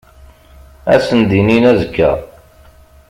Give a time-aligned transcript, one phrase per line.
[0.93, 2.11] Ad sen-d-inin azekka.